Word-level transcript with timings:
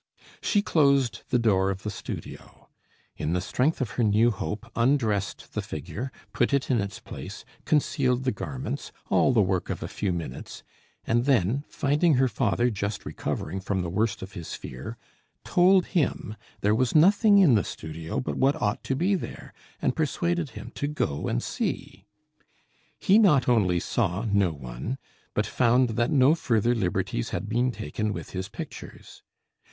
She 0.41 0.63
closed 0.63 1.21
the 1.29 1.37
door 1.37 1.69
of 1.69 1.83
the 1.83 1.91
studio; 1.91 2.69
in 3.17 3.33
the 3.33 3.39
strength 3.39 3.81
of 3.81 3.91
her 3.91 4.03
new 4.03 4.31
hope 4.31 4.65
undressed 4.75 5.53
the 5.53 5.61
figure, 5.61 6.11
put 6.33 6.55
it 6.55 6.71
in 6.71 6.81
its 6.81 6.99
place, 6.99 7.45
concealed 7.65 8.23
the 8.23 8.31
garments 8.31 8.91
all 9.11 9.31
the 9.31 9.43
work 9.43 9.69
of 9.69 9.83
a 9.83 9.87
few 9.87 10.11
minutes; 10.11 10.63
and 11.05 11.25
then, 11.25 11.65
finding 11.69 12.15
her 12.15 12.27
father 12.27 12.71
just 12.71 13.05
recovering 13.05 13.59
from 13.59 13.83
the 13.83 13.91
worst 13.91 14.23
of 14.23 14.33
his 14.33 14.55
fear, 14.55 14.97
told 15.45 15.85
him 15.93 16.35
there 16.61 16.73
was 16.73 16.95
nothing 16.95 17.37
in 17.37 17.53
the 17.53 17.63
studio 17.63 18.19
but 18.19 18.37
what 18.37 18.59
ought 18.59 18.83
to 18.85 18.95
be 18.95 19.13
there, 19.13 19.53
and 19.83 19.95
persuaded 19.95 20.49
him 20.57 20.71
to 20.73 20.87
go 20.87 21.27
and 21.27 21.43
see. 21.43 22.07
He 22.97 23.19
not 23.19 23.47
only 23.47 23.79
saw 23.79 24.25
no 24.27 24.51
one, 24.51 24.97
but 25.35 25.45
found 25.45 25.89
that 25.89 26.09
no 26.09 26.33
further 26.33 26.73
liberties 26.73 27.29
had 27.29 27.47
been 27.47 27.71
taken 27.71 28.11
with 28.11 28.31
his 28.31 28.49
pictures. 28.49 29.21